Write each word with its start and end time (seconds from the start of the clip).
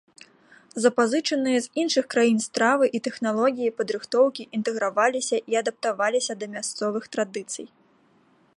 Запазычаныя 0.83 1.59
з 1.65 1.69
іншых 1.81 2.05
краін 2.13 2.39
стравы 2.45 2.85
і 2.99 3.01
тэхналогіі 3.07 3.75
падрыхтоўкі 3.81 4.43
інтэграваліся 4.59 5.37
і 5.55 5.59
адаптаваліся 5.61 6.33
да 6.41 6.45
мясцовых 6.55 7.03
традыцый. 7.17 7.65